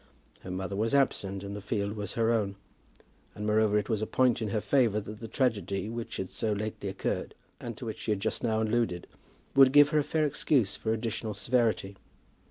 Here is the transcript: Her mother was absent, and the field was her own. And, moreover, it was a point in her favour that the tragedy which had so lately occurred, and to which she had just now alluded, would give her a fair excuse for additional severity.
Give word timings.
Her 0.39 0.49
mother 0.49 0.75
was 0.75 0.95
absent, 0.95 1.43
and 1.43 1.55
the 1.55 1.61
field 1.61 1.95
was 1.95 2.15
her 2.15 2.31
own. 2.31 2.55
And, 3.35 3.45
moreover, 3.45 3.77
it 3.77 3.87
was 3.87 4.01
a 4.01 4.07
point 4.07 4.41
in 4.41 4.47
her 4.47 4.59
favour 4.59 4.99
that 4.99 5.19
the 5.19 5.27
tragedy 5.27 5.89
which 5.89 6.17
had 6.17 6.31
so 6.31 6.53
lately 6.53 6.89
occurred, 6.89 7.35
and 7.59 7.77
to 7.77 7.85
which 7.85 7.99
she 7.99 8.09
had 8.11 8.19
just 8.19 8.43
now 8.43 8.63
alluded, 8.63 9.05
would 9.55 9.71
give 9.71 9.89
her 9.89 9.99
a 9.99 10.03
fair 10.03 10.25
excuse 10.25 10.75
for 10.75 10.91
additional 10.91 11.35
severity. 11.35 11.97